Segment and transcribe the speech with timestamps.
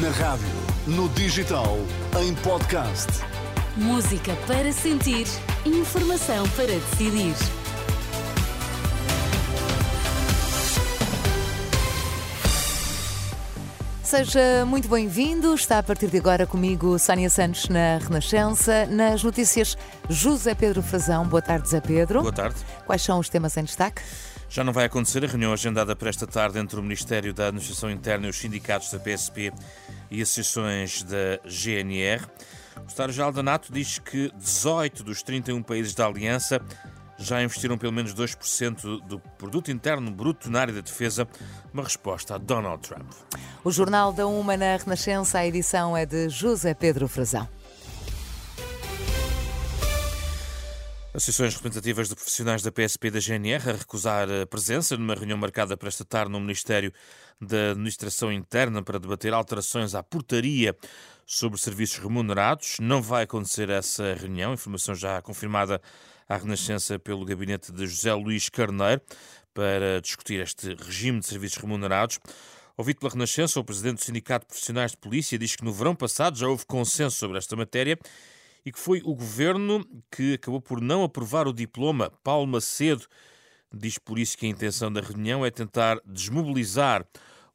[0.00, 0.46] Na rádio,
[0.86, 1.76] no digital,
[2.18, 3.08] em podcast.
[3.76, 5.26] Música para sentir,
[5.66, 7.34] informação para decidir.
[14.02, 15.54] Seja muito bem-vindo.
[15.54, 18.86] Está a partir de agora comigo Sónia Santos na Renascença.
[18.86, 19.76] Nas notícias,
[20.08, 21.26] José Pedro Fazão.
[21.26, 22.22] Boa tarde, Zé Pedro.
[22.22, 22.56] Boa tarde.
[22.86, 24.00] Quais são os temas em destaque?
[24.52, 27.90] Já não vai acontecer a reunião agendada para esta tarde entre o Ministério da Administração
[27.90, 29.50] Interna e os sindicatos da PSP
[30.10, 32.22] e associações da GNR.
[32.76, 36.60] O Secretário-Geral da NATO diz que 18 dos 31 países da Aliança
[37.16, 41.26] já investiram pelo menos 2% do produto interno bruto na área da defesa,
[41.72, 43.10] uma resposta a Donald Trump.
[43.64, 47.48] O Jornal da Uma na Renascença, a edição é de José Pedro Frazão.
[51.14, 55.36] Associações representativas de profissionais da PSP e da GNR a recusar a presença numa reunião
[55.36, 56.90] marcada para esta tarde no Ministério
[57.38, 60.74] da Administração Interna para debater alterações à portaria
[61.26, 62.78] sobre serviços remunerados.
[62.80, 65.82] Não vai acontecer essa reunião, informação já confirmada
[66.26, 69.02] à Renascença pelo gabinete de José Luís Carneiro
[69.52, 72.18] para discutir este regime de serviços remunerados.
[72.74, 75.94] Ouvido pela Renascença, o presidente do Sindicato de Profissionais de Polícia diz que no verão
[75.94, 77.98] passado já houve consenso sobre esta matéria
[78.64, 82.10] e que foi o governo que acabou por não aprovar o diploma.
[82.22, 83.06] Paulo Macedo
[83.72, 87.06] diz por isso que a intenção da reunião é tentar desmobilizar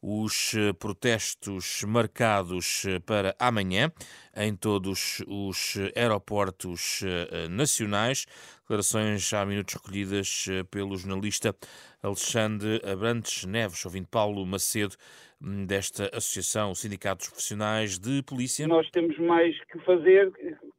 [0.02, 3.91] os eh, protestos marcados eh, para amanhã
[4.35, 8.25] em todos os aeroportos eh, nacionais.
[8.61, 11.55] Declarações há minutos recolhidas pelo jornalista
[12.03, 14.95] Alexandre Abrantes Neves, ouvindo Paulo Macedo,
[15.41, 18.67] hum, desta Associação Sindicatos Profissionais de Polícia.
[18.67, 20.31] Nós temos mais que fazer,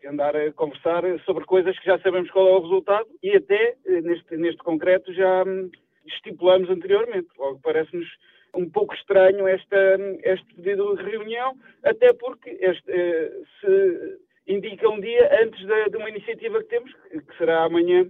[0.07, 4.37] andar a conversar sobre coisas que já sabemos qual é o resultado e até, neste,
[4.37, 5.71] neste concreto, já hum,
[6.07, 7.29] estipulamos anteriormente.
[7.39, 8.07] Logo, parece-nos
[8.55, 9.77] um pouco estranho esta,
[10.23, 15.97] este pedido de reunião, até porque este, eh, se indica um dia antes de, de
[15.97, 18.07] uma iniciativa que temos, que será amanhã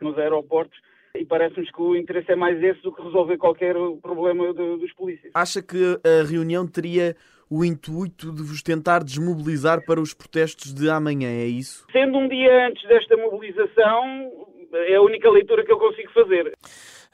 [0.00, 0.78] nos aeroportos,
[1.14, 4.92] e parece-nos que o interesse é mais esse do que resolver qualquer problema de, dos
[4.94, 5.32] polícias.
[5.34, 7.14] Acha que a reunião teria
[7.54, 11.86] o intuito de vos tentar desmobilizar para os protestos de amanhã, é isso?
[11.92, 14.32] Sendo um dia antes desta mobilização,
[14.72, 16.54] é a única leitura que eu consigo fazer.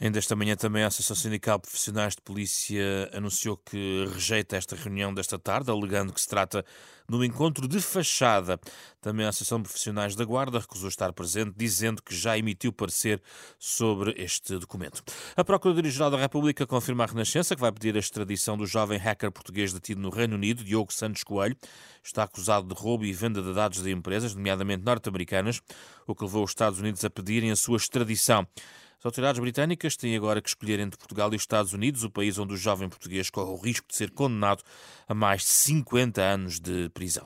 [0.01, 4.77] Ainda esta manhã também a Associação Sindical de Profissionais de Polícia anunciou que rejeita esta
[4.77, 6.65] reunião desta tarde, alegando que se trata
[7.09, 8.61] de um encontro de fachada.
[9.01, 13.21] Também a Associação de Profissionais da Guarda recusou estar presente, dizendo que já emitiu parecer
[13.59, 15.03] sobre este documento.
[15.37, 19.33] A Procuradoria-Geral da República confirma à Renascença que vai pedir a extradição do jovem hacker
[19.33, 21.57] português detido no Reino Unido, Diogo Santos Coelho.
[22.05, 25.61] Está acusado de roubo e venda de dados de empresas, nomeadamente norte-americanas,
[26.07, 28.47] o que levou os Estados Unidos a pedirem a sua extradição.
[28.99, 32.37] As autoridades britânicas têm agora que escolher entre Portugal e os Estados Unidos, o país
[32.37, 34.65] onde o jovem português corre o risco de ser condenado
[35.07, 37.25] a mais de 50 anos de prisão.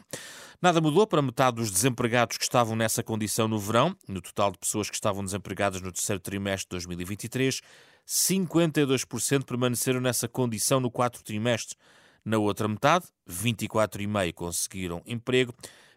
[0.60, 3.96] Nada mudou para metade dos desempregados que estavam nessa condição no verão.
[4.06, 7.62] No total de pessoas que estavam desempregadas no terceiro trimestre de 2023,
[8.06, 11.78] 52% permaneceram nessa condição no quarto trimestre.
[12.22, 15.54] Na outra metade, 24,5% conseguiram emprego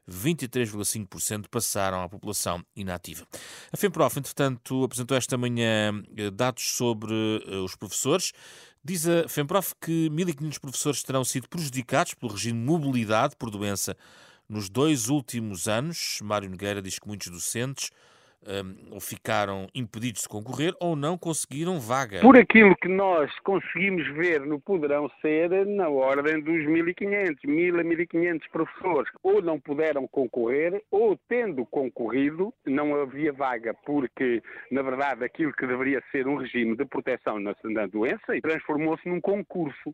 [0.09, 3.25] 23,5% passaram à população inativa.
[3.71, 7.13] A FEMPROF, entretanto, apresentou esta manhã eh, dados sobre
[7.47, 8.31] eh, os professores.
[8.83, 13.97] Diz a FEMPROF que 1.500 professores terão sido prejudicados pelo regime de mobilidade por doença
[14.47, 16.19] nos dois últimos anos.
[16.21, 17.89] Mário Nogueira diz que muitos docentes
[18.47, 22.21] um, ou ficaram impedidos de concorrer ou não conseguiram vaga.
[22.21, 27.83] Por aquilo que nós conseguimos ver no poderão ser na ordem dos 1.500, 1.000 a
[27.83, 29.11] 1.500 professores.
[29.23, 34.41] Ou não puderam concorrer, ou tendo concorrido, não havia vaga, porque,
[34.71, 39.93] na verdade, aquilo que deveria ser um regime de proteção na doença transformou-se num concurso.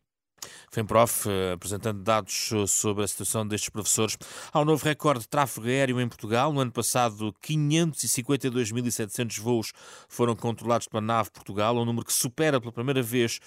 [0.70, 4.18] FEMPROF, eh, apresentando dados sobre a situação destes professores.
[4.52, 6.52] Há um novo recorde de tráfego aéreo em Portugal.
[6.54, 9.74] No ano passado, 552.700 voos
[10.08, 13.40] foram controlados pela nave Portugal, um número que supera pela primeira vez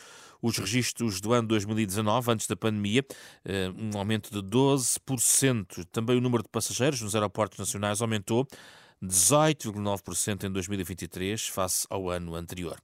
[0.42, 3.02] os registros do ano 2019, antes da pandemia,
[3.44, 5.87] eh, um aumento de 12%.
[5.87, 8.46] Também o número de passageiros nos aeroportos nacionais aumentou
[9.06, 12.76] 18,9% em 2023, face ao ano anterior.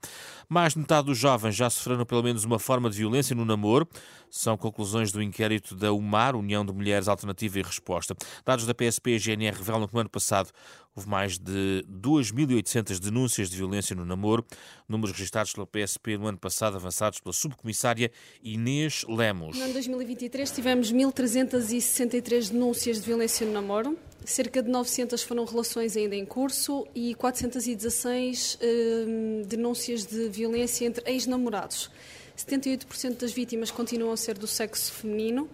[0.48, 3.88] Mais de metade dos jovens já sofreram pelo menos uma forma de violência no namoro.
[4.30, 8.14] São conclusões do inquérito da UMAR, União de Mulheres Alternativa e Resposta.
[8.44, 10.50] Dados da PSP e GNR revelam que no ano passado
[10.94, 14.44] houve mais de 2.800 denúncias de violência no namoro,
[14.88, 18.10] números registrados pela PSP no ano passado, avançados pela subcomissária
[18.42, 19.56] Inês Lemos.
[19.56, 25.96] No ano 2023 tivemos 1.363 denúncias de violência no namoro, cerca de 900 foram relações
[25.96, 31.90] ainda em curso e 416 hum, denúncias de violência entre ex-namorados
[32.46, 35.48] 78% das vítimas continuam a ser do sexo feminino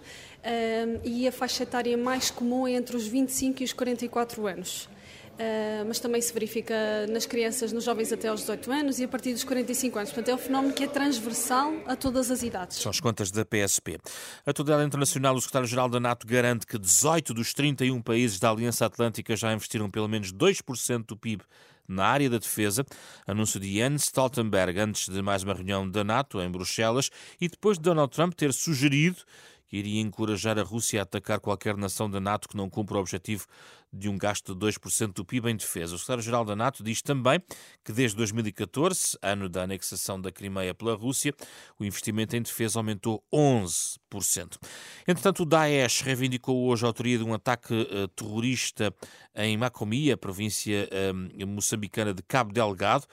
[1.05, 4.89] e a faixa etária mais comum é entre os 25 e os 44 anos.
[5.37, 6.75] Uh, mas também se verifica
[7.11, 10.11] nas crianças, nos jovens até aos 18 anos e a partir dos 45 anos.
[10.11, 12.79] Portanto, é um fenómeno que é transversal a todas as idades.
[12.79, 13.99] São as contas da PSP.
[14.47, 18.87] A tutela internacional, o secretário-geral da NATO garante que 18 dos 31 países da Aliança
[18.87, 21.43] Atlântica já investiram pelo menos 2% do PIB
[21.87, 22.85] na área da defesa.
[23.27, 27.11] Anúncio de Jens Stoltenberg antes de mais uma reunião da NATO em Bruxelas
[27.41, 29.19] e depois de Donald Trump ter sugerido
[29.69, 33.01] que iria encorajar a Rússia a atacar qualquer nação da NATO que não cumpra o
[33.01, 33.47] objetivo
[33.93, 35.95] de um gasto de 2% do PIB em defesa.
[35.95, 37.41] O secretário-geral da NATO diz também
[37.85, 41.35] que desde 2014, ano da anexação da Crimeia pela Rússia,
[41.79, 44.59] o investimento em defesa aumentou 11%.
[45.07, 48.95] Entretanto, o Daesh reivindicou hoje a autoria de um ataque uh, terrorista
[49.35, 53.07] em Macomia, província uh, moçambicana de Cabo Delgado,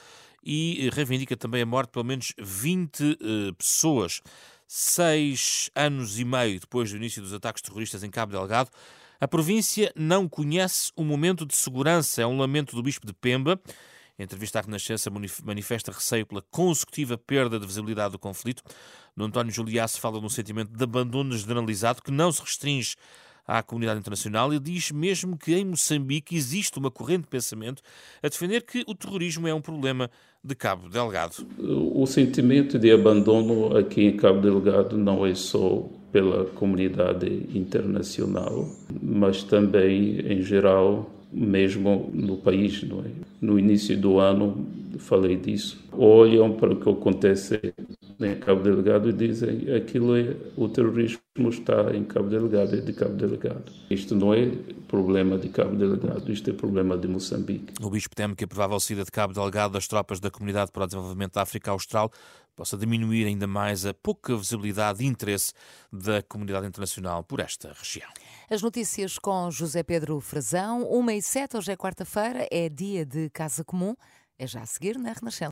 [0.45, 4.21] e reivindica também a morte de pelo menos 20 uh, eh, pessoas.
[4.67, 8.69] Seis anos e meio depois do início dos ataques terroristas em Cabo Delgado,
[9.19, 12.21] a província não conhece um momento de segurança.
[12.21, 13.59] É um lamento do Bispo de Pemba.
[14.17, 15.09] Em entrevista à Renascença,
[15.43, 18.61] manifesta receio pela consecutiva perda de visibilidade do conflito.
[19.15, 22.95] No António Juliasse fala de um sentimento de abandono generalizado que não se restringe
[23.47, 27.81] à comunidade internacional e diz mesmo que em Moçambique existe uma corrente de pensamento
[28.21, 30.09] a defender que o terrorismo é um problema
[30.43, 31.35] de Cabo Delgado.
[31.59, 38.69] O sentimento de abandono aqui em Cabo Delgado não é só pela comunidade internacional,
[39.01, 42.83] mas também, em geral, mesmo no país.
[42.83, 43.09] É?
[43.41, 44.67] No início do ano,
[44.99, 45.83] falei disso.
[45.91, 47.73] Olham para o que acontece
[48.25, 52.93] em Cabo Delgado e dizem aquilo é o terrorismo está em Cabo Delgado, é de
[52.93, 53.71] Cabo Delgado.
[53.89, 54.51] Isto não é
[54.87, 57.73] problema de Cabo Delgado, isto é problema de Moçambique.
[57.81, 60.83] O bispo teme que a provável saída de Cabo Delgado das tropas da Comunidade para
[60.83, 62.11] o Desenvolvimento da África Austral
[62.55, 65.53] possa diminuir ainda mais a pouca visibilidade e interesse
[65.91, 68.09] da comunidade internacional por esta região.
[68.49, 73.29] As notícias com José Pedro Frazão, 1 e 7, hoje é quarta-feira, é dia de
[73.31, 73.95] Casa Comum,
[74.37, 75.51] é já a seguir na Renascença.